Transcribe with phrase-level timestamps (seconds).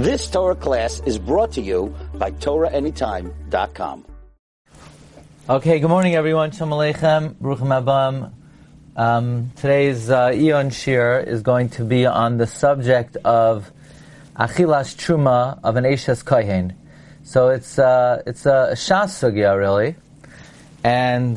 [0.00, 4.06] This Torah class is brought to you by TorahAnytime.com.
[5.46, 6.52] Okay, good morning everyone.
[6.52, 8.32] Shalom Aleichem, Baruchim Abam.
[8.96, 13.70] Um, today's uh, Eon Shir is going to be on the subject of
[14.36, 16.74] Achilas Truma of an Eshes Kohen.
[17.22, 19.96] So it's, uh, it's a Shas Sugya really,
[20.82, 21.36] and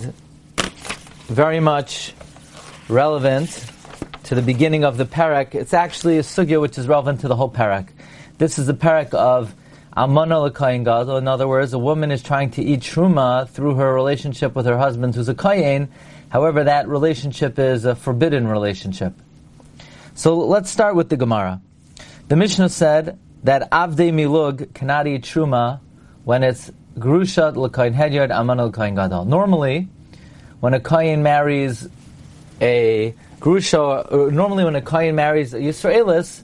[1.27, 2.14] very much
[2.88, 3.66] relevant
[4.23, 5.54] to the beginning of the parak.
[5.54, 7.89] It's actually a sugya which is relevant to the whole parak.
[8.40, 9.54] This is the parak of
[9.96, 11.18] Almana L'Kayin Gadol.
[11.18, 14.78] In other words, a woman is trying to eat truma through her relationship with her
[14.78, 15.88] husband who's a Kayin.
[16.30, 19.14] However, that relationship is a forbidden relationship.
[20.16, 21.62] So let's start with the Gemara.
[22.27, 25.80] The Mishnah said that Avdei Milug cannot eat truma
[26.24, 29.26] when it's Grushat L'Kayin Hedyard Amana L'Kayin Gadol.
[29.26, 29.90] Normally,
[30.60, 31.88] when a Kayin marries
[32.60, 36.41] a Grusha, uh, normally when a Kayin marries a Yisraelis,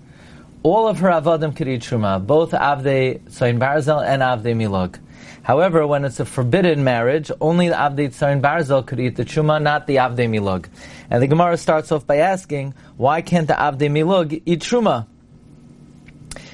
[0.70, 5.00] all of her avadim could truma, both avdei tzayin barzel and avdei milog.
[5.42, 9.62] However, when it's a forbidden marriage, only the avdei tzayin barzel could eat the truma,
[9.62, 10.68] not the avdei milog.
[11.10, 15.08] And the Gemara starts off by asking, why can't the avdei milog eat truma?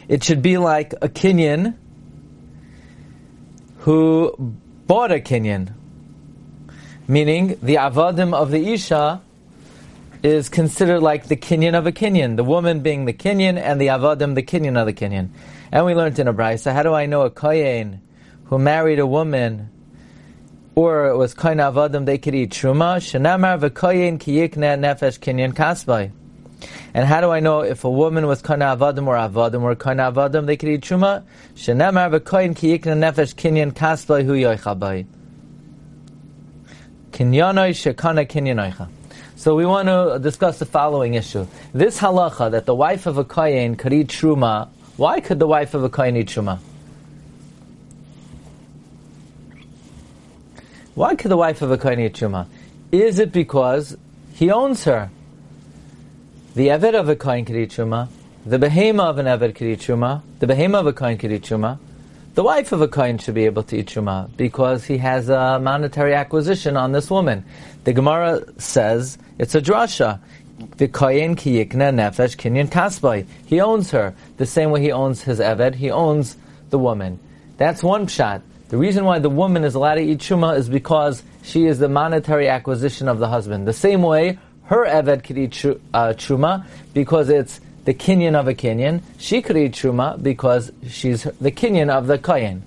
[0.08, 1.76] It should be like a kinyan
[3.80, 4.34] who
[4.88, 5.74] bought a kinyan,
[7.08, 9.22] meaning the avadim of the isha
[10.26, 13.88] is considered like the kinyan of a kinyan, the woman being the kinyan and the
[13.88, 15.30] avadim the kinyan of the kinyan.
[15.72, 18.02] And we learned in a brisa, how do I know a kohen
[18.46, 19.70] who married a woman
[20.74, 22.98] or it was kohen avadim they could eat truma?
[22.98, 26.12] Shenamar v'kohen kiyikne nefesh kinyan kasbay.
[26.96, 30.00] And how do I know if a woman was kohen avadim or avadim or kohen
[30.00, 31.24] avadim they could eat truma?
[31.54, 35.06] Shenamar v'kohen kiyikne nefesh kinyan kasbay hu yoichabay.
[37.12, 38.90] Kinyanoi shekana kinyanoicha.
[39.38, 41.46] So we want to discuss the following issue.
[41.74, 45.74] This halacha that the wife of a kohen could eat truma, why could the wife
[45.74, 46.60] of a kohen eat truma?
[50.94, 52.48] Why could the wife of a kohen eat truma?
[52.94, 53.98] Is it because
[54.34, 55.10] he owns her?
[56.56, 58.08] The eved of a kohen could eat truma.
[58.46, 60.22] The behema of an eved could eat truma.
[60.40, 61.78] The behema of a kohen could eat truma.
[62.36, 65.58] The wife of a kohen should be able to eat truma because he has a
[65.58, 67.46] monetary acquisition on this woman.
[67.86, 70.20] The Gemara says it's a drasha.
[70.76, 73.26] The kohen ki yikna nefesh kinyan kasbay.
[73.46, 75.76] He owns her the same way he owns his eved.
[75.76, 76.36] He owns
[76.72, 77.22] the woman.
[77.56, 78.42] That's one shot.
[78.68, 81.88] The reason why the woman is allowed to eat truma is because she is the
[81.88, 83.66] monetary acquisition of the husband.
[83.66, 88.48] The same way her eved could eat tr- uh, truma because it's the kinyan of
[88.48, 89.02] a kinyan.
[89.18, 92.64] She could eat truma because she's the kinyan of the kohen.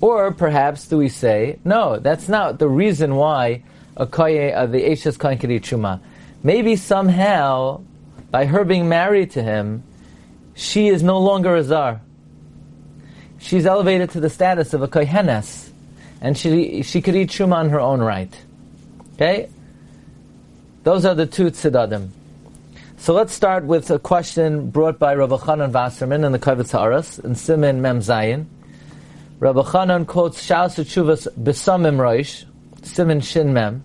[0.00, 1.98] Or perhaps do we say no?
[1.98, 3.62] That's not the reason why
[3.96, 6.00] a koye, uh, the Eshes Kohen could eat truma.
[6.42, 7.82] Maybe somehow,
[8.30, 9.82] by her being married to him,
[10.54, 12.02] she is no longer a zar.
[13.38, 15.70] She's elevated to the status of a kohenes,
[16.20, 18.32] and she she could eat truma on her own right.
[19.14, 19.48] Okay,
[20.82, 22.10] those are the two tzedadim.
[23.04, 27.22] So let's start with a question brought by Rabbi Chanan Wasserman in the Kavitz Haaretz
[27.22, 28.46] in Simin Mem Zayin.
[29.40, 32.46] Rabbi Chanan quotes Shaus Tshuvas Besamim Roish,
[32.82, 33.84] Simin Shin Mem.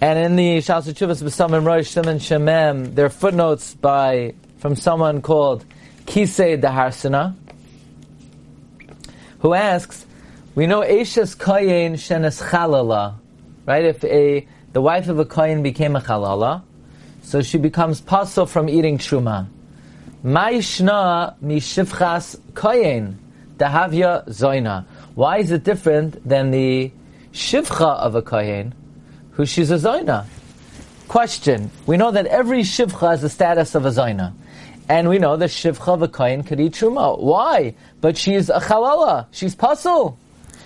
[0.00, 5.20] And in the Shas Chuvas B'Samim Rosh Simin Shemem, there are footnotes by from someone
[5.20, 5.66] called
[6.06, 7.36] Kisei Daharsana,
[9.40, 10.06] who asks,
[10.54, 13.16] we know Eishes Kayin Shenes Chalala,
[13.66, 13.84] right?
[13.84, 16.62] If a the wife of a Kayin became a Chalala,
[17.26, 19.48] so she becomes pasul from eating truma.
[20.24, 23.16] Ma'ishna mishivchas Kayin
[23.56, 24.84] dahavya zoina.
[25.16, 26.92] Why is it different than the
[27.32, 28.74] shivcha of a kohen,
[29.32, 30.24] who she's a zoina.
[31.08, 34.32] Question: We know that every shivcha has the status of a zoina,
[34.88, 37.20] and we know that shivcha of a kohen could eat truma.
[37.20, 37.74] Why?
[38.00, 39.26] But she's a chalala.
[39.32, 40.16] She's pasul.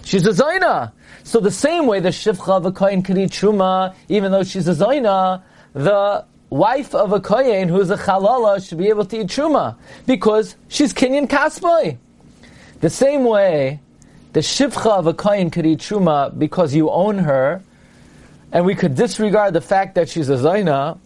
[0.04, 0.92] She's a zoina.
[1.24, 4.68] So the same way the shivcha of a kohen could eat truma, even though she's
[4.68, 5.42] a zoina,
[5.72, 10.56] the wife of a kohen who's a chalala should be able to eat truma because
[10.68, 11.96] she's kinyan kasbay.
[12.80, 13.80] The same way
[14.32, 17.62] the shivcha of a kohen could eat truma because you own her,
[18.52, 20.98] and we could disregard the fact that she's a zaina,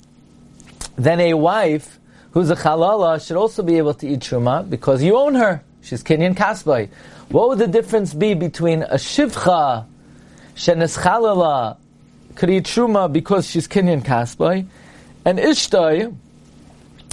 [0.97, 1.99] then a wife
[2.33, 5.63] who's a chalala should also be able to eat truma because you own her.
[5.83, 6.89] She's kinyan kasbay.
[7.29, 9.85] What would the difference be between a shivcha
[10.55, 11.77] shenes chalala
[12.35, 14.67] could eat truma because she's kinyan kasbay,
[15.25, 16.15] and Ishtoi,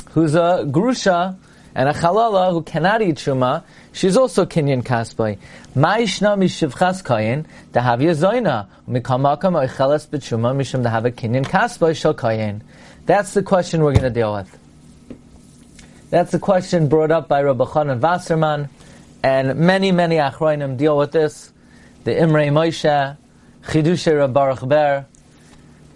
[0.10, 1.38] who's a grusha
[1.74, 3.64] and a chalala who cannot eat truma,
[3.94, 5.38] she's also kinyan kasbay.
[5.76, 12.62] Ma'ishna mishivchas kayin dahavya zoina mikamakam oichelas b'truma mishum dahavya kinyan kasbay shel kayin.
[13.06, 14.58] That's the question we're going to deal with.
[16.10, 18.70] That's the question brought up by Rabbi Chanan Wasserman,
[19.24, 21.54] and many, many Achroinim deal with this.
[22.04, 23.16] The Imrei Moshe,
[23.64, 25.06] Chidushay Rab Baruch Ber.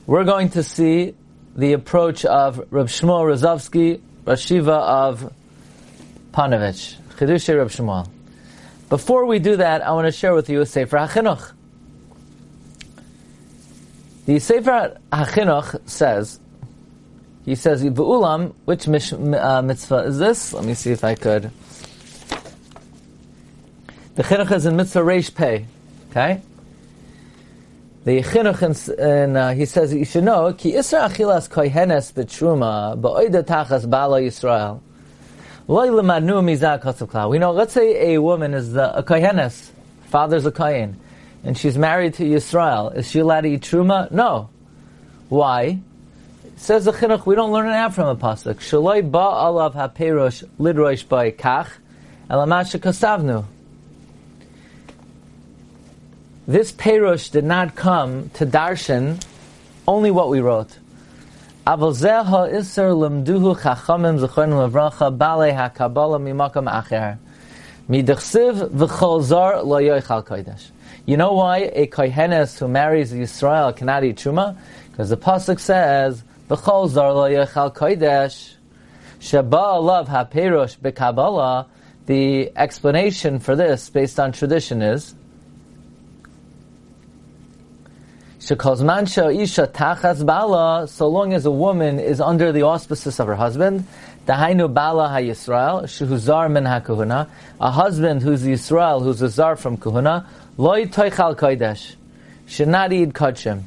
[0.06, 1.16] We're going to see
[1.56, 5.34] the approach of Rab Shmuel Rozovsky, Rashiva of
[6.32, 8.10] Ponevezh, Chidushay Rab Shmuel.
[8.90, 11.54] Before we do that, I want to share with you a Sefer HaChinuch.
[14.26, 16.40] The Sefer HaChinuch says,
[17.46, 20.52] he says, V'ulam, which uh, mitzvah is this?
[20.54, 21.52] Let me see if I could.
[24.16, 25.68] The chinuch is in mitzvah reish pei.
[26.10, 26.42] Okay?
[28.06, 33.42] The chinuch, and uh, he says you should know, ki isra achilas kohenes betruma ba'oida
[33.42, 34.80] tachas bala Yisrael.
[35.68, 37.30] Loy.
[37.30, 39.72] We know, let's say a woman is the, a kohenes,
[40.10, 41.00] father's a kohen,
[41.44, 42.96] and she's married to Yisrael.
[42.96, 44.12] Is she allowed to eat truma?
[44.12, 44.50] No.
[45.30, 45.80] Why?
[46.58, 48.58] Says the chinuch, we don't learn out from a pasuk.
[48.58, 51.70] Shaloi ba alav haperosh lidroish by kach,
[52.30, 53.46] elamasha kasavnu.
[56.48, 59.20] This perush did not come to darshan
[59.88, 60.78] only what we wrote.
[61.68, 61.76] You
[71.18, 74.56] know why a kohenes who marries Yisrael cannot eat truma?
[74.92, 78.54] Because the pasuk says, "V'chol zar lo yoichal kodesh."
[79.18, 81.66] Sheba alav haperush bekabala.
[82.06, 85.16] The explanation for this, based on tradition, is
[88.46, 89.06] Shekozman
[89.42, 93.88] isha tachas bala, so long as a woman is under the auspices of her husband,
[94.28, 97.28] dahainu bala ha-Yisrael, shehuzar min ha
[97.60, 100.28] a husband who's Yisrael, who's a zar from kuhuna,
[100.58, 101.96] loy toichal kodesh,
[102.46, 103.64] should not eat kachim.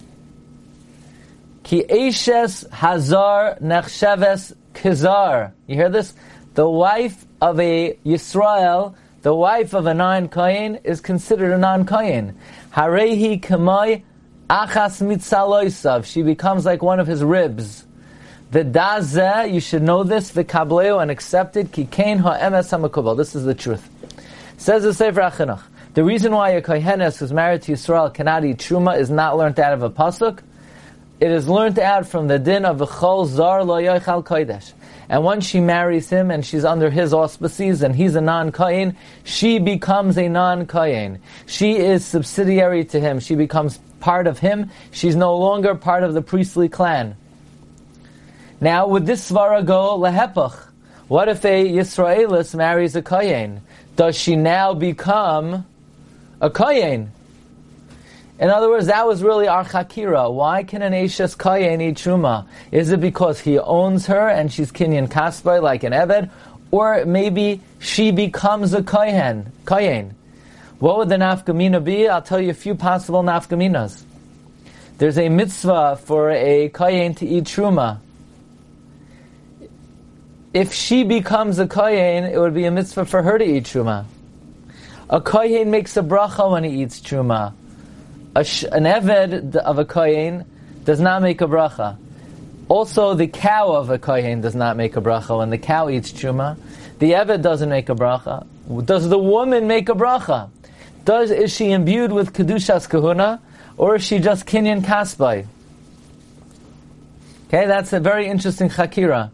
[1.64, 5.50] Ki eshes hazar nechsheves kizar.
[5.66, 6.14] You hear this?
[6.54, 12.34] The wife of a Yisrael, the wife of a non-Kayin, is considered a non-Kayin.
[12.72, 14.04] Harehi kamai
[14.50, 16.06] Achas mitzaloisav.
[16.06, 17.84] She becomes like one of his ribs.
[18.50, 23.14] The dazeh, you should know this, the kableo, and accepted, ki kain ha'emes ha'makubal.
[23.14, 23.86] This is the truth.
[24.56, 25.62] Says the Sefer Achinuch.
[25.92, 29.60] The reason why a kohenes who's married to Yisrael cannot eat truma is not learned
[29.60, 30.40] out of a pasuk.
[31.20, 34.72] It is learned out from the din of chol zar lo yoichal kodesh.
[35.10, 39.58] And once she marries him and she's under his auspices and he's a non-Kayin, she
[39.58, 41.18] becomes a non-Kayin.
[41.46, 43.18] She is subsidiary to him.
[43.20, 44.70] She becomes part of him.
[44.90, 47.16] She's no longer part of the priestly clan.
[48.60, 50.58] Now, would this svara go lehepach?
[51.08, 53.60] What if a Yisraelis marries a Kayin?
[53.96, 55.64] Does she now become
[56.40, 57.08] a Kayin?
[58.38, 60.32] In other words, that was really our chakira.
[60.32, 62.46] Why can an Ashes Kayin eat Truma?
[62.70, 66.30] Is it because he owns her and she's Kinyan Kaspai like an Eved?
[66.70, 69.46] Or maybe she becomes a Kayin?
[69.64, 70.12] Kayin.
[70.78, 72.08] What would the nafkamina be?
[72.08, 74.02] I'll tell you a few possible nafkaminas.
[74.98, 77.98] There's a mitzvah for a kayin to eat truma.
[80.54, 84.04] If she becomes a kayin, it would be a mitzvah for her to eat truma.
[85.10, 87.54] A kayin makes a bracha when he eats truma.
[88.44, 90.44] Sh- an eved of a kayin
[90.84, 91.96] does not make a bracha.
[92.68, 96.12] Also, the cow of a kohen does not make a bracha when the cow eats
[96.12, 96.56] truma.
[96.98, 98.46] The eved doesn't make a bracha.
[98.84, 100.50] Does the woman make a bracha?
[101.08, 103.40] Does is she imbued with kedushas kahuna,
[103.78, 105.46] or is she just kinyan kasbai?
[107.46, 109.30] Okay, that's a very interesting chakira.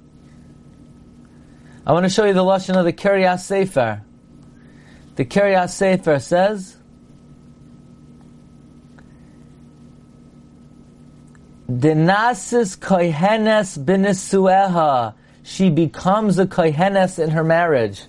[1.85, 4.03] I want to show you the lashon of the Kiryas Sefer.
[5.17, 6.77] The Kiryas Sefer says,
[11.69, 18.05] "Denasis kohenes binisueha." She becomes a kohenes in her marriage.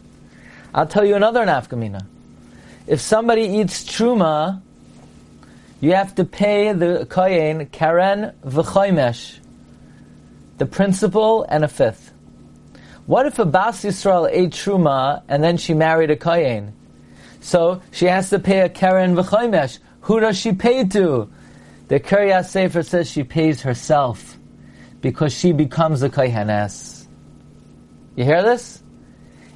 [0.72, 2.06] I'll tell you another nafkamina
[2.88, 4.62] if somebody eats truma,
[5.82, 9.40] you have to pay the kohen karen v'choimesh,
[10.58, 12.12] the principal and a fifth.
[13.06, 16.74] What if a Bas Yisrael ate truma and then she married a kohen?
[17.42, 19.80] So she has to pay a karen v'choimesh.
[20.02, 21.30] Who does she pay to?
[21.88, 24.38] The Kiryas Sefer says she pays herself
[25.02, 27.06] because she becomes a kohenes.
[28.16, 28.82] You hear this?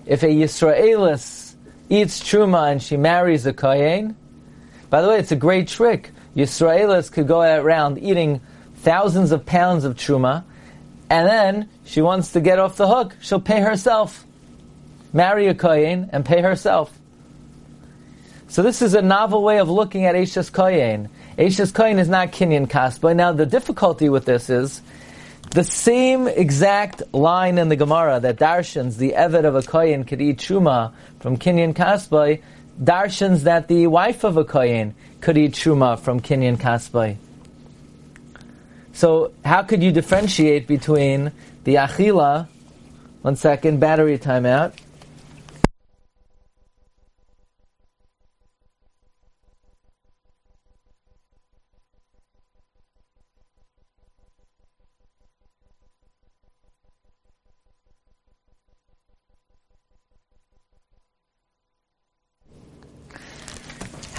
[0.05, 1.49] If a Yisraelis
[1.89, 4.15] eats truma and she marries a kohen.
[4.89, 6.12] By the way, it's a great trick.
[6.36, 8.41] Yisraelis could go around eating
[8.77, 10.43] thousands of pounds of truma,
[11.10, 13.15] and then she wants to get off the hook.
[13.22, 14.25] She'll pay herself,
[15.12, 16.98] marry a kohen, and pay herself.
[18.48, 21.10] So this is a novel way of looking at Eishes Kohen.
[21.38, 23.15] Eishes Kohen is not Kinyan Kaspa.
[23.15, 24.81] Now the difficulty with this is
[25.51, 30.22] the same exact line in the Gemara that darshans the Eved of a Kohen could
[30.22, 32.41] eat Truma from Kenyan Kasbai,
[32.82, 37.18] darshans that the wife of a Kohen could eat Truma from Kenyan Kasbai.
[38.94, 41.32] So how could you differentiate between
[41.63, 42.48] the Achila,
[43.24, 44.74] one second, battery timeout,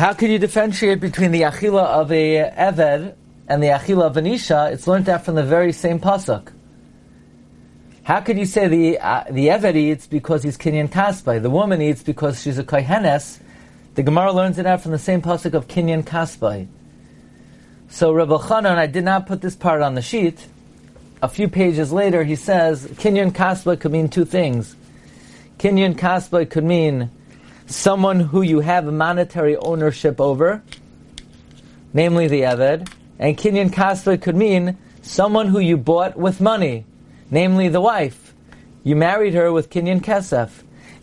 [0.01, 3.15] How could you differentiate between the achila of a eved
[3.47, 4.71] and the achila of an isha?
[4.73, 6.51] It's learned that from the very same pasuk.
[8.05, 11.83] How could you say the uh, the eved eats because he's kinyan kasbai, the woman
[11.83, 13.41] eats because she's a kohenes?
[13.95, 16.67] The Gemara learns it out from the same pasuk of kinyan kasbai.
[17.91, 20.47] So Rabbi Chanan, I did not put this part on the sheet.
[21.21, 24.77] A few pages later, he says kinyan kasbai could mean two things.
[25.59, 27.11] Kinyan kasbai could mean
[27.71, 30.63] someone who you have monetary ownership over,
[31.95, 36.85] namely the Eved, and Kinyan Kasva could mean someone who you bought with money,
[37.31, 38.35] namely the wife.
[38.83, 40.51] You married her with Kinyan Kesef,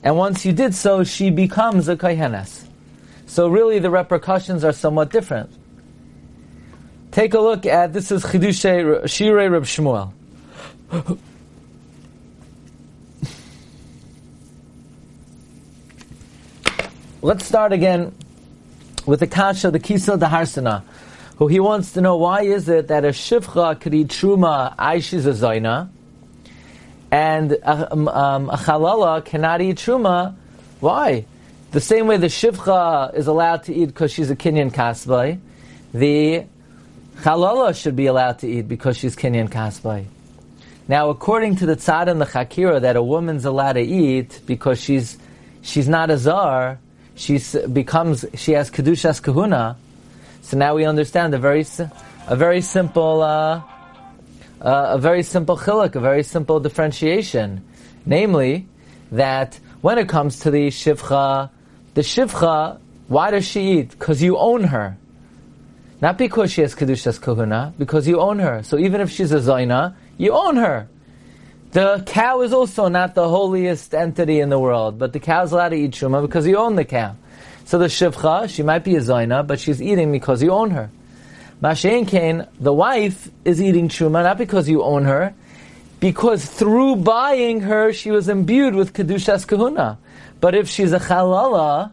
[0.04, 2.66] and once you did so, she becomes a Kohenes.
[3.28, 5.50] So really the repercussions are somewhat different.
[7.12, 10.12] Take a look at, this is Chidushay Shirei Reb Shmuel.
[17.24, 18.14] Let's start again
[19.08, 20.84] with the kasha, the kisa, the harsana,
[21.38, 25.26] who he wants to know why is it that a shivcha could eat truma aishiz
[25.26, 25.90] a zaina,
[27.10, 30.36] and a, um, um, a chalala cannot eat truma.
[30.80, 31.26] Why?
[31.72, 35.40] The same way the shivcha is allowed to eat because she's a kinyan kasbay,
[35.96, 36.46] the
[37.22, 40.06] chalala should be allowed to eat because she's kinyan kasbay.
[40.88, 44.80] Now, according to the tzad and the chakira, that a woman's allowed to eat because
[44.80, 45.18] she's
[45.64, 46.78] she's not a zar,
[47.18, 47.40] she
[47.74, 49.76] becomes, she has kedushas kahuna.
[50.42, 51.66] So now we understand a very,
[52.28, 53.62] a very simple, uh,
[54.62, 57.64] uh, a very simple chiluk, a very simple differentiation,
[58.06, 58.68] namely
[59.12, 61.50] that when it comes to the shivcha,
[61.96, 63.90] the shivcha, why does she eat?
[63.90, 64.98] Because you own her.
[66.00, 68.62] Not because she has kedushas kahuna, because you own her.
[68.62, 70.88] So even if she's a zaina, you own her.
[71.72, 75.52] The cow is also not the holiest entity in the world, but the cow is
[75.52, 77.16] allowed to eat truma because you own the cow.
[77.66, 80.90] So the shivcha, she might be a zaina, but she's eating because you own her.
[81.62, 85.34] Mashen Kain, the wife is eating truma not because you own her,
[86.00, 89.98] because through buying her, she was imbued with kedushas kahuna.
[90.40, 91.92] But if she's a chalala,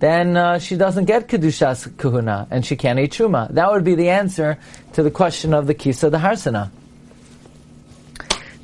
[0.00, 3.50] then uh, she doesn't get kedushas kahuna, and she can't eat truma.
[3.54, 4.58] That would be the answer
[4.92, 6.70] to the question of the kisa, the harsana.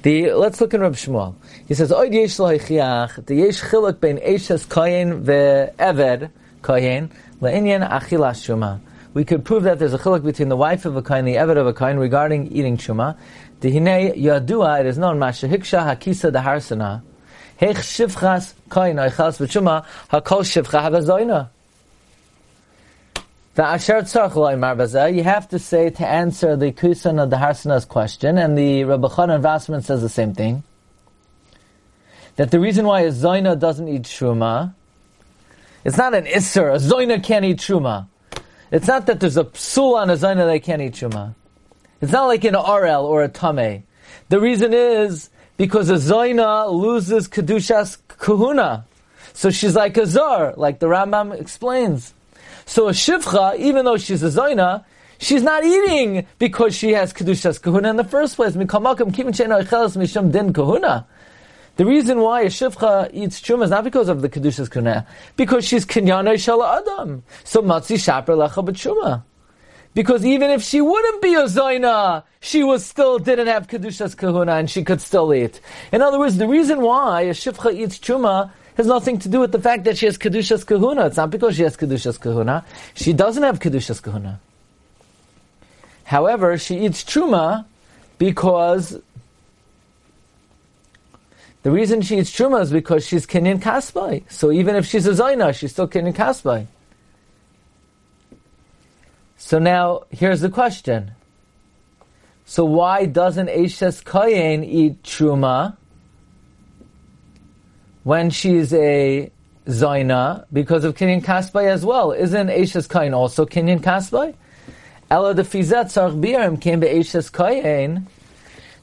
[0.03, 1.37] The, let's look in Rab Shmuel.
[1.69, 6.29] He says, Oid yesh lo heichiach, the yesh chiluk ben eshes koyin ve'eved
[6.61, 7.09] koyin,
[7.41, 8.81] le'inyan achilas shuma.
[9.15, 11.57] We could prove that there's a chiluk between the wife of a koyin, the eved
[11.57, 13.17] of a koyin, regarding eating shuma.
[13.61, 17.03] Dehine yadua, it is known, masha hiksha hakisa daharsana,
[17.61, 21.49] hech shivchas koyin oichas v'shuma, hakol shivcha havazoina.
[23.55, 28.39] The Asher Tzarch you have to say to answer the Kusan of the Harsana's question,
[28.39, 30.63] and the Rabbi Chanan Wasserman says the same thing.
[32.37, 34.73] That the reason why a Zoina doesn't eat Shuma,
[35.85, 38.07] it's not an Isser, a Zoina can't eat Shuma.
[38.71, 41.35] It's not that there's a psul on a Zoina that can't eat Shuma.
[42.01, 43.83] It's not like an Arel or a Tame.
[44.31, 45.29] The reason is
[45.59, 48.87] because a Zoina loses Kedushas Kahuna.
[49.35, 52.15] So she's like a Zar, like the Rambam explains.
[52.67, 54.85] So a shivcha, even though she's a zaina,
[55.19, 58.55] she's not eating because she has kedushas kahuna in the first place.
[61.75, 65.07] The reason why a shivcha eats truma is not because of the kedushas kahuna,
[65.37, 67.23] because she's kinyana shala adam.
[67.45, 69.23] So matzi shaper lecha b'truma.
[69.95, 74.53] Because even if she wouldn't be a zaina, she was still didn't have kedushas kahuna
[74.53, 75.61] and she could still eat.
[75.93, 79.53] In other words, the reason why a shivcha eats truma has nothing to do with
[79.53, 81.07] the fact that she has Kedushas Kahuna.
[81.07, 82.65] It's not because she has Kedushas Kahuna.
[82.95, 84.41] She doesn't have Kedushas Kahuna.
[86.05, 87.65] However, she eats Truma
[88.19, 89.01] because
[91.63, 94.25] the reason she eats Truma is because she's Kenyan Kasbai.
[94.31, 96.67] So even if she's a Zaina, she's still Kenyan Kasbai.
[99.37, 101.13] So now, here's the question.
[102.47, 105.77] So why doesn't Eshes Kayin eat Truma?
[108.05, 109.31] When she's a
[109.67, 112.13] Zaina because of Kinyan Kasbai as well.
[112.13, 114.35] Isn't Ashes Kain also Kinyan Kasbai?
[115.11, 118.07] Ella the Fizet Sarch Birim came be Ashes Kain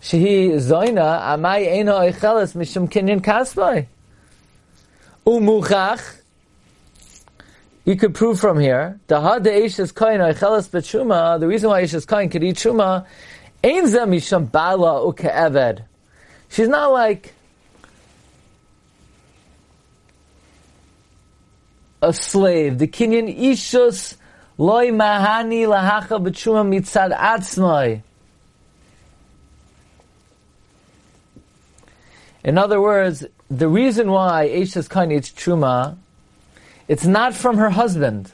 [0.02, 3.86] shehi zoina amai eno oicheles mishum kinyan kasbay.
[5.26, 6.22] Umuchach,
[7.86, 11.84] you could prove from here, the had the Eishes Koin Oicheles Betshuma, the reason why
[11.84, 13.06] Eishes Kain could eat Shuma,
[13.64, 15.84] Ein Zeh Misham Bala Uke Eved.
[16.50, 17.34] She's not like
[22.02, 22.78] a slave.
[22.78, 24.16] The Kenyan Ishus
[24.58, 28.02] Loi Mahani Lahacha Betshuma Mitzad Atzmai.
[32.44, 35.98] In other words, the reason why Eishes Koin eats Truma
[36.90, 38.32] it's not from her husband.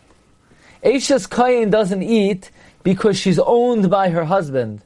[0.81, 2.51] Eishes kain doesn't eat
[2.84, 4.81] because she's owned by her husband.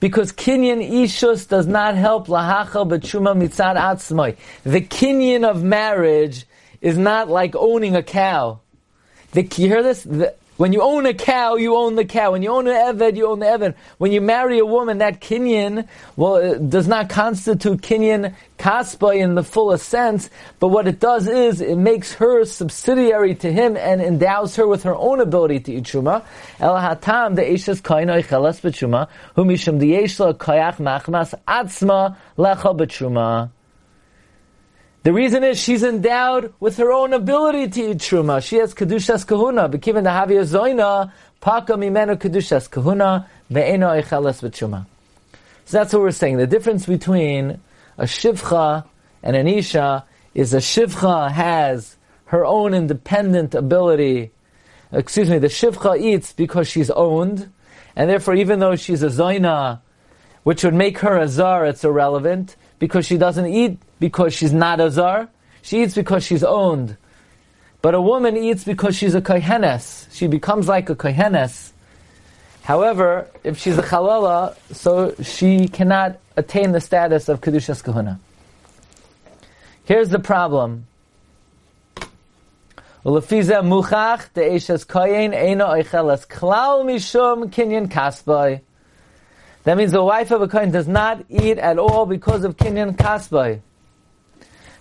[0.00, 4.36] Because Kinyan Ishus does not help Lahacha B'Tshuma Mitzad Atzmai.
[4.64, 6.44] The Kinyan of marriage
[6.84, 8.60] is not like owning a cow.
[9.32, 10.02] The, you hear this?
[10.04, 12.32] The, when you own a cow, you own the cow.
[12.32, 13.74] When you own an Eved, you own the Eved.
[13.98, 19.42] When you marry a woman, that Kinyan, well, does not constitute Kinyan Kaspa in the
[19.42, 24.54] fullest sense, but what it does is, it makes her subsidiary to him and endows
[24.56, 26.22] her with her own ability to eat Shuma.
[26.60, 33.50] El Hatam, the Eishes Kain Oichelas B'Shuma, Humishum the Koyach Machmas Atzma Lecha B'Shuma.
[35.04, 38.42] The reason is she's endowed with her own ability to eat truma.
[38.42, 39.68] She has kedushas kahuna.
[39.68, 44.86] Bekiven the havia zoina paka mimenu kedushas kahuna ve'eno echeles v'truma.
[45.66, 46.38] So that's what we're saying.
[46.38, 47.60] The difference between
[47.98, 48.86] a shivcha
[49.22, 51.96] and an isha is a shivcha has
[52.26, 54.30] her own independent ability.
[54.90, 57.52] Excuse me, the shivcha eats because she's owned,
[57.94, 59.80] and therefore even though she's a zoina,
[60.44, 64.80] which would make her a zar, it's irrelevant because she doesn't eat because she's not
[64.80, 65.28] a zar.
[65.62, 66.96] She eats because she's owned.
[67.82, 70.06] But a woman eats because she's a kohenes.
[70.14, 71.72] She becomes like a kohenes.
[72.62, 78.18] However, if she's a chalala, so she cannot attain the status of kedushas kahuna.
[79.84, 80.86] Here's the problem.
[83.04, 88.62] Ulefiza muchach de eshes koyin eino oichelas klal mishum kinyan kasbay.
[89.64, 92.96] That means the wife of a kohen does not eat at all because of kinyan
[92.96, 93.60] kasbay.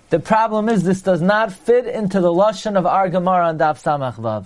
[0.10, 3.82] The problem is this does not fit into the lashon of our Gemara on Daf
[3.82, 4.46] Samach Vav.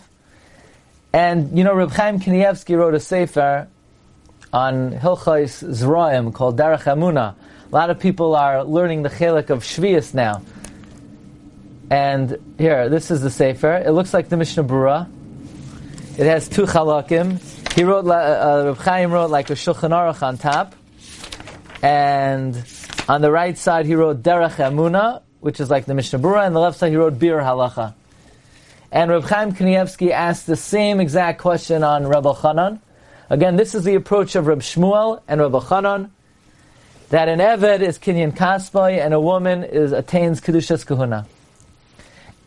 [1.11, 3.67] And you know, Reb Chaim Kanievsky wrote a sefer
[4.53, 7.35] on Hilchais Zraim called Derech Amuna.
[7.69, 10.41] A lot of people are learning the chelik of Shvius now.
[11.89, 13.75] And here, this is the sefer.
[13.75, 15.09] It looks like the Mishnah Berurah.
[16.17, 17.39] It has two chalakim.
[17.75, 20.73] He wrote, uh, Reb Chaim wrote like a Shulchan Aruch on top.
[21.83, 22.55] And
[23.07, 26.55] on the right side, he wrote Derech Amuna, which is like the Mishnah Berurah, and
[26.55, 27.93] the left side he wrote Biur Halacha.
[28.91, 32.79] And Reb Chaim Kanievsky asked the same exact question on Reb Chanan.
[33.29, 36.09] Again, this is the approach of Reb Shmuel and Reb Chanan,
[37.09, 41.27] that an Eved is Kinyan Kaspai and a woman is attains Kedushas Kahuna.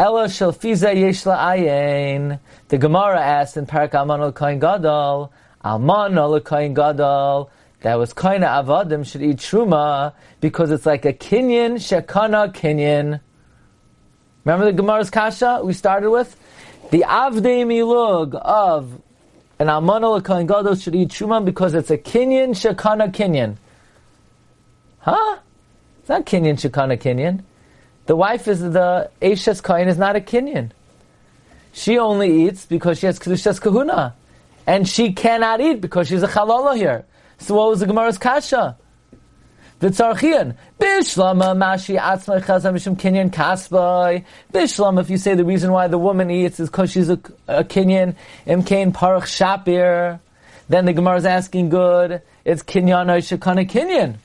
[0.00, 2.40] Ella Shalfiza Yeshla Ayin.
[2.68, 5.30] The Gemara asked in Parak Alman al Kohen Gadol,
[5.62, 7.50] Alman al Kohen Gadol,
[7.82, 13.20] that was of avadim should eat truma because it's like a kinyan shekana kinyan.
[14.46, 16.34] Remember the Gemara's kasha we started with
[16.90, 19.02] the avdei milug of
[19.58, 23.56] an almana kohen gadol should eat truma because it's a kinyan shekana kinyan.
[25.00, 25.40] Huh?
[26.00, 27.42] It's not kinyan shekana kinyan.
[28.10, 30.72] The wife is the Ashes kohen is not a kinyan.
[31.72, 34.16] She only eats because she has kedushas kahuna,
[34.66, 37.04] and she cannot eat because she's a chalala here.
[37.38, 38.76] So what was the Gemara's kasha?
[39.78, 40.56] The Tzarchian.
[40.80, 44.24] Bishlama mashi atzma chazam mishum kinyan kasbay.
[44.52, 47.62] Bishlam, if you say the reason why the woman eats is because she's a, a
[47.62, 50.18] kinyan, imkain parach shapir,
[50.68, 54.16] then the Gemara is asking good, it's kinyan shekana kinyan.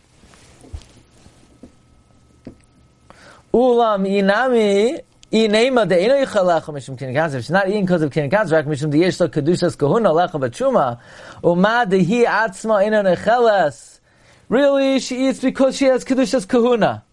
[3.55, 4.99] Ulam inami
[5.31, 7.41] Inema de ino yichalecha mishum kin gazer.
[7.41, 8.57] She's not eating because of kin gazer.
[8.57, 10.99] Rak mishum de yeshla kedushas kahuna lecha b'tshuma.
[11.41, 14.01] Uma de hi atzma ino necheles.
[14.49, 17.03] Really, she eats because she has kedushas kahuna.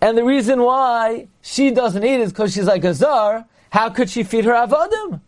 [0.00, 3.44] And the reason why she doesn't eat is because she's like a zar.
[3.70, 5.20] How could she feed her avodim?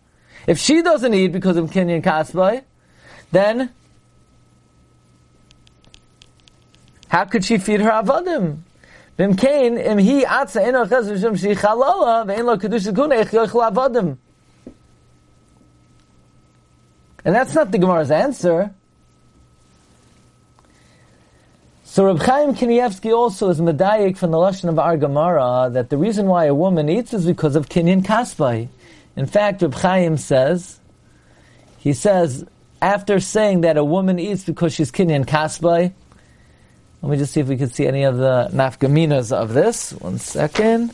[0.46, 2.62] If she doesn't eat because of kinyan kasbay,
[3.32, 3.70] then
[7.08, 8.62] how could she feed her avodim?
[9.18, 9.38] And
[17.34, 18.74] that's not the Gemara's answer.
[21.84, 25.96] So Reb Chaim Kanievsky also is medayik from the lashon of our Gemara that the
[25.96, 28.68] reason why a woman eats is because of kinyan kasbay.
[29.16, 30.78] In fact, Reb Chaim says,
[31.78, 32.44] he says,
[32.82, 35.94] after saying that a woman eats because she's kinyan kasbay,
[37.06, 39.92] Let me just see if we can see any of the nafgaminas of this.
[39.92, 40.92] One second.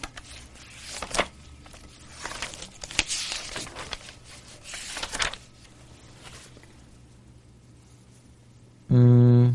[8.90, 9.54] Mm.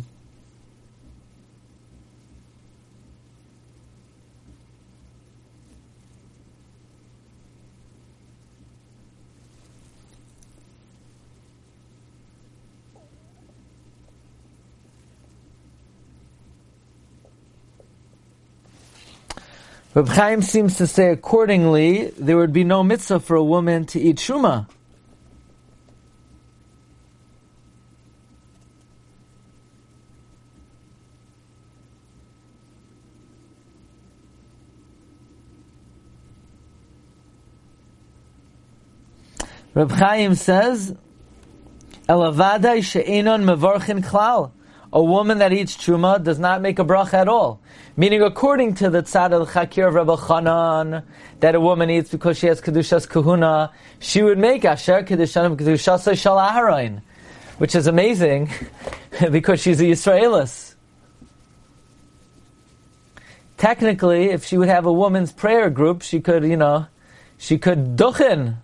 [19.97, 23.99] Reb Chaim seems to say accordingly, there would be no mitzvah for a woman to
[23.99, 24.69] eat shuma.
[39.73, 40.93] Reb Chaim says,
[42.07, 44.51] Elavadai she'enon mevorchin klal.
[44.93, 47.59] A woman that eats truma does not make a bracha at all.
[47.97, 51.03] Meaning, according to the tzad al chakir of Rabbi Chanan,
[51.39, 56.17] that a woman eats because she has kedushas kahuna, she would make asher kedushanim kedushas
[56.17, 57.01] shal aharon,
[57.57, 58.49] which is amazing
[59.31, 60.75] because she's a Yisraelis.
[63.57, 66.85] Technically, if she would have a woman's prayer group, she could, you know,
[67.37, 68.57] she could duchen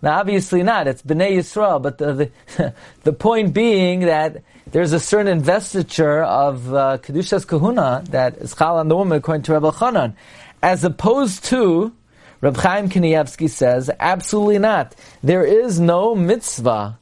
[0.00, 0.86] now, obviously not.
[0.86, 6.72] It's Bnei Yisrael, but the, the, the point being that there's a certain investiture of
[6.72, 10.14] uh, Kedushas Kahuna that is Chal on the woman according to Rebbe Chanan.
[10.62, 11.92] As opposed to,
[12.40, 14.94] Reb Chaim Kanievsky says, absolutely not.
[15.22, 16.98] There is no mitzvah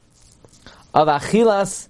[0.93, 1.87] of Achilas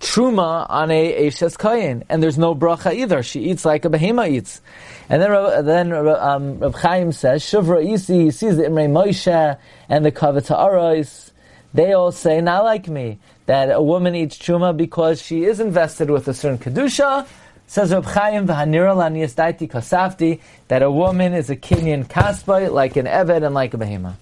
[0.00, 3.22] truma on a Eshes Kayin, and there's no bracha either.
[3.22, 4.60] She eats like a behema eats.
[5.08, 9.58] And then, then um, Reb Chaim says, Shuvra Isi sees the Imre Moshe
[9.88, 11.30] and the Kavita Arais.
[11.74, 16.10] They all say, not like me, that a woman eats truma because she is invested
[16.10, 17.26] with a certain kedusha.
[17.66, 23.54] Says Reb Chaim kasafti that a woman is a kinyan kasbay like an eved and
[23.54, 24.14] like a behema.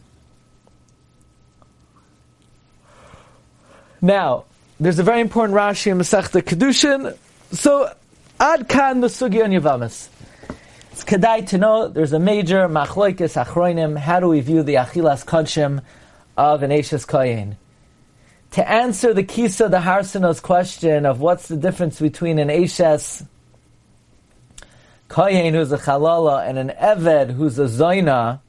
[4.03, 4.45] Now,
[4.81, 7.17] there's a very important Rashi in Masechta Kedushin.
[7.53, 7.93] So,
[8.39, 10.09] ad kan the sugi on Yavamas.
[10.93, 13.97] It's kedai to know there's a major machloikis achroinim.
[13.97, 15.83] How do we view the achilas kodshim
[16.37, 17.57] of an Ashes Koyin?
[18.53, 23.25] To answer the Kisa the Harsanos question of what's the difference between an Ashes
[25.09, 28.41] Koyin who's a Chalala and an Eved who's a Zoina,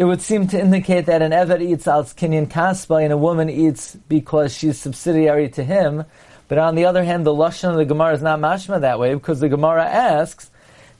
[0.00, 3.50] it would seem to indicate that an Eved eats al Kinyan Kaspa and a woman
[3.50, 6.06] eats because she's subsidiary to him.
[6.48, 9.12] But on the other hand, the Lashon of the Gemara is not mashma that way
[9.12, 10.50] because the Gemara asks,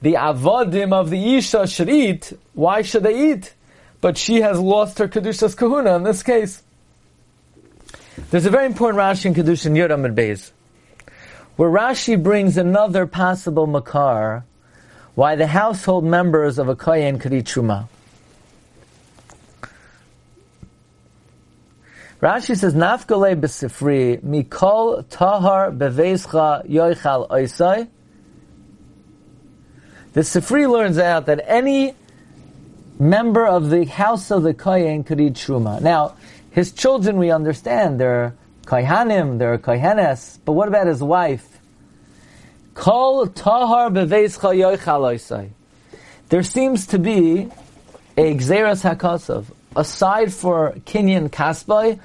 [0.02, 3.54] the Avodim of the Isha should eat, why should they eat?
[4.02, 6.62] But she has lost her Kedushas Kahuna in this case.
[8.30, 10.50] There's a very important Rashi in Kedushin Yoram and Beis,
[11.56, 14.44] where Rashi brings another possible makar
[15.14, 17.88] why the household members of a Kohen could eat Truma.
[22.20, 27.88] Rashi says, Nafgale b'sifri, mikol tahar beveischa yoichal oisai.
[30.12, 31.94] The Sifri learns out that any
[32.98, 35.80] member of the house of the Kohen could eat Truma.
[35.80, 36.16] Now,
[36.50, 38.34] his children, we understand, they're
[38.66, 41.46] Kohanim, they're Kohenes, but what about his wife?
[42.74, 45.50] Kol tahar beveischa yoichal oisai.
[46.28, 47.48] There seems to be
[48.18, 51.98] a Xeras HaKasav, aside for Kinyan Kasbai,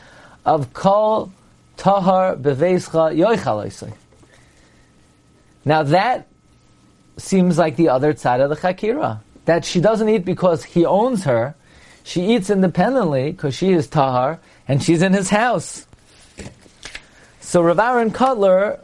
[0.46, 1.32] of Kol
[1.78, 3.94] Tahar Beveischa Yoichal
[5.66, 6.28] Now that
[7.18, 9.20] seems like the other side of the Chakira.
[9.46, 11.56] That she doesn't eat because he owns her.
[12.04, 15.88] She eats independently because she is Tahar and she's in his house.
[17.42, 18.80] So Rav Aaron Kotler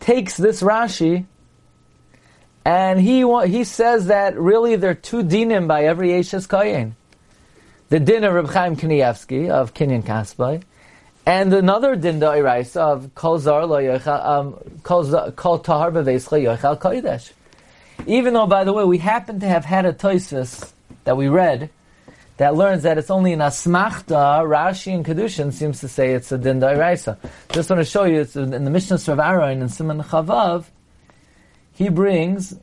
[0.00, 1.26] takes this Rashi
[2.64, 6.92] and he he says that really there are two dinim by every Eshes Kayin
[7.92, 10.62] the din of Reb Chaim Kanievsky of Kinyan Kaspai,
[11.26, 17.32] and another din of Kol Zar Lo um, Kol Yochal Kodesh.
[18.06, 20.72] Even though, by the way, we happen to have had a Toisvis
[21.04, 21.68] that we read
[22.38, 26.38] that learns that it's only in Asmachta, Rashi and Kedushin seems to say it's a
[26.38, 27.18] din the Iraisa.
[27.50, 30.64] Just want to show you, it's in the Mishnah of Aaron and Simon Chavav,
[31.74, 32.54] he brings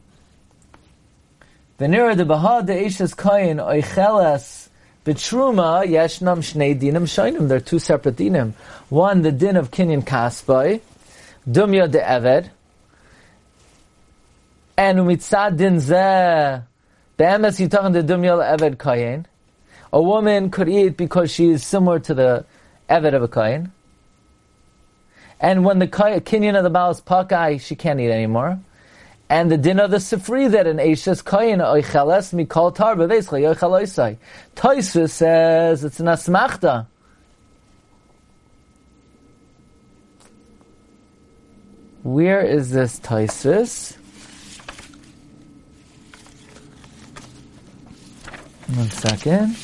[1.78, 4.69] the Nira de Baha de Ishes Koyin Oicheles
[5.06, 7.48] B'truma yeshnam shnei dinim shoinim.
[7.48, 8.54] There are two separate dinim.
[8.90, 10.82] One, the din of kinyan kasbai,
[11.50, 12.50] dumya de eved,
[14.78, 16.62] and umitzad din zeh,
[17.18, 19.26] be'emes yitachan de dumya eved kayin.
[19.94, 22.46] A woman could eat because she is similar to the
[22.90, 23.72] eved of a kayin.
[25.40, 28.60] And when the kinyan of the Baal is pakai, she can't eat anymore.
[29.30, 33.82] And the din of the Sifri that an Eishes Kayin Oicheles Mikol Tar Beveschle Yoichel
[33.82, 34.18] Oisai.
[34.56, 36.88] Toisus says it's an Asmachta.
[42.02, 43.96] Where is this Toisus?
[48.76, 49.56] One second.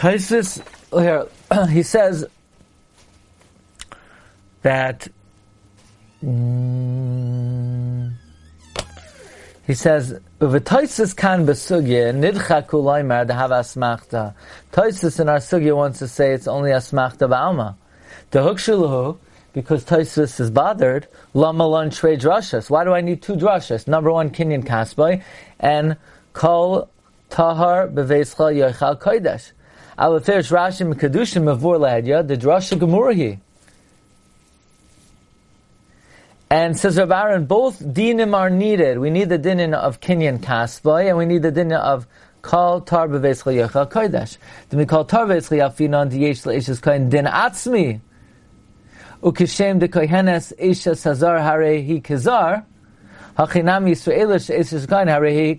[0.00, 0.62] Taisus
[0.98, 1.26] here
[1.68, 2.24] he says
[4.62, 5.06] that
[6.24, 8.10] mm,
[9.66, 14.32] he says Taisus kan besugya nidcha kulaymar to have asmachta.
[14.72, 17.76] Taisus in our sugya wants to say it's only asmachta ba'alma.
[18.30, 19.18] The hukshuluhu
[19.52, 21.08] because Taisus is bothered.
[21.34, 22.70] Lama lon trei drashas.
[22.70, 23.86] Why do I need two drashas?
[23.86, 25.22] Number one, kinyan kasbay,
[25.58, 25.98] and
[26.32, 26.88] kol
[27.28, 29.52] tahar beveischa yochal kodesh.
[30.00, 33.38] Alafirish Rashi Mekadushim Mavur Ladya, the Drasha Gemurahi.
[36.48, 38.98] And says Rav Aaron, both dinim are needed.
[38.98, 42.06] We need the dinim of Kinyan Kasbay, and we need the dinim of
[42.42, 44.38] Kal Tar Beves Chayachal Kodesh.
[44.70, 48.00] Then we call Tar Beves Chayafinon Diyesh Leishes Kohen Din Atzmi.
[49.22, 52.64] Ukishem de Kohenes Isha Sazar Hare Hi Kazar.
[53.36, 55.54] Hachinam Yisraelish Isha Kohen Hare Hi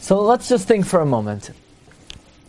[0.00, 1.50] So let's just think for a moment.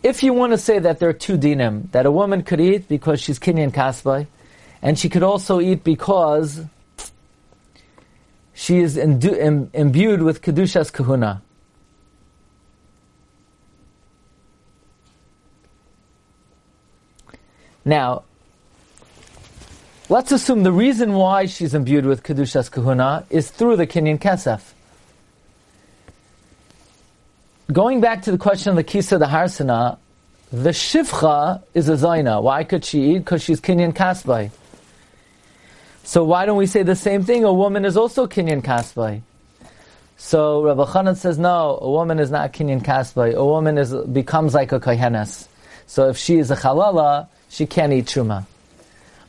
[0.04, 2.86] If you want to say that there are two dinim, that a woman could eat
[2.86, 4.28] because she's kinyan kasbay,
[4.80, 6.60] and she could also eat because
[8.54, 11.42] she is imbued with kedushas kahuna.
[17.84, 18.22] Now,
[20.10, 24.72] Let's assume the reason why she's imbued with Kedushas Kahuna is through the Kinyan Kesef.
[27.70, 29.98] Going back to the question of the Kisa the Harsana,
[30.50, 32.42] the Shivcha is a Zaina.
[32.42, 33.18] Why could she eat?
[33.18, 34.50] Because she's Kinyan Kasbai.
[36.04, 37.44] So why don't we say the same thing?
[37.44, 39.20] A woman is also Kinyan Kasbai.
[40.16, 43.34] So Rabbi Chanan says, no, a woman is not Kinyan Kasbai.
[43.34, 45.48] A woman is becomes like a Kohenes.
[45.86, 48.46] So if she is a Chalala, she can't eat Truma.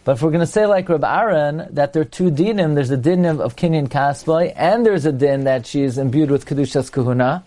[0.05, 2.89] But if we're going to say like Reb Aaron that there are two dinim, there's
[2.89, 6.91] a din of Kinyan Kasboi, and there's a din that she is imbued with Kedushas
[6.91, 7.43] Kahuna.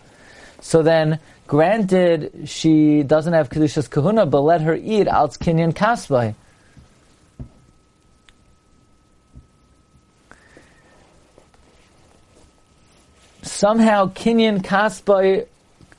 [0.61, 6.35] So then, granted, she doesn't have Kedushas Kahuna, but let her eat Alts Kinyan Kasboi.
[13.41, 15.47] Somehow, Kinyan Kasboi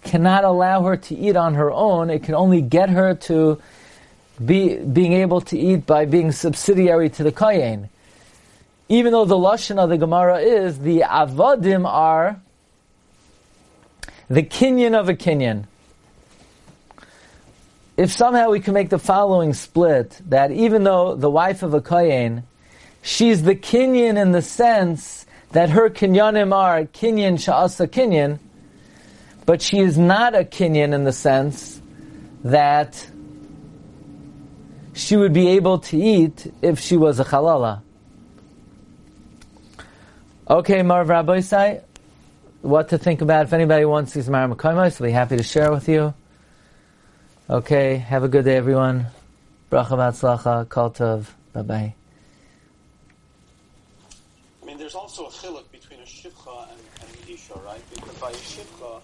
[0.03, 2.11] cannot allow her to eat on her own.
[2.11, 3.61] It can only get her to
[4.43, 7.89] be, being able to eat by being subsidiary to the kayin.
[8.89, 12.41] Even though the lashon of the Gemara is the avadim are
[14.29, 15.65] the kinyan of a kinyan.
[17.97, 21.81] If somehow we can make the following split, that even though the wife of a
[21.81, 22.43] kayin,
[23.03, 28.41] she's the kinyan in the sense that her kinyanim are kinyan sha'asa kinyan,
[29.47, 31.81] but she is not a kinyan in the sense
[32.43, 33.07] that
[34.95, 37.83] she would be able to eat if she was a halala.
[40.49, 41.81] Okay, Marv Rabbi Sai,
[42.63, 43.47] what to think about?
[43.47, 46.15] If anybody wants these Maramakaimas, I'll be happy to share with you.
[47.51, 49.07] Okay, have a good day, everyone.
[49.71, 51.95] Bracha v'atzlacha, kol tov, bye-bye.
[54.63, 57.83] I mean, there's also a chiluk between a shivcha and, and isha, right?
[57.93, 59.01] Because by a shivcha,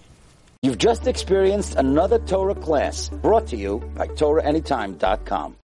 [0.62, 5.56] You've just experienced another Torah class brought to you by TorahAnytime.com.